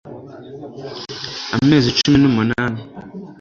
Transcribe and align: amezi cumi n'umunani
amezi 1.57 1.89
cumi 1.97 2.17
n'umunani 2.19 2.79